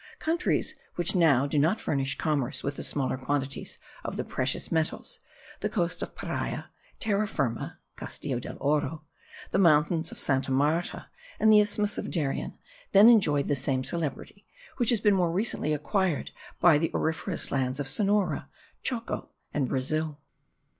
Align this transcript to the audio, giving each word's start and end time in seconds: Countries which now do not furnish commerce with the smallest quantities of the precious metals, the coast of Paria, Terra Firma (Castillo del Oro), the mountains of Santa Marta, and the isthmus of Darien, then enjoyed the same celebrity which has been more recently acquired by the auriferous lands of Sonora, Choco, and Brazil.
Countries 0.17 0.73
which 0.95 1.13
now 1.13 1.45
do 1.45 1.59
not 1.59 1.79
furnish 1.79 2.17
commerce 2.17 2.63
with 2.63 2.75
the 2.75 2.81
smallest 2.83 3.23
quantities 3.23 3.77
of 4.03 4.17
the 4.17 4.23
precious 4.23 4.71
metals, 4.71 5.19
the 5.59 5.69
coast 5.69 6.01
of 6.01 6.15
Paria, 6.15 6.71
Terra 6.99 7.27
Firma 7.27 7.77
(Castillo 7.97 8.39
del 8.39 8.57
Oro), 8.59 9.05
the 9.51 9.59
mountains 9.59 10.11
of 10.11 10.17
Santa 10.17 10.49
Marta, 10.51 11.11
and 11.39 11.53
the 11.53 11.59
isthmus 11.59 11.99
of 11.99 12.09
Darien, 12.09 12.57
then 12.93 13.09
enjoyed 13.09 13.47
the 13.47 13.53
same 13.53 13.83
celebrity 13.83 14.47
which 14.77 14.89
has 14.89 14.99
been 15.01 15.13
more 15.13 15.31
recently 15.31 15.71
acquired 15.71 16.31
by 16.59 16.79
the 16.79 16.89
auriferous 16.95 17.51
lands 17.51 17.79
of 17.79 17.87
Sonora, 17.87 18.49
Choco, 18.81 19.29
and 19.53 19.69
Brazil. 19.69 20.19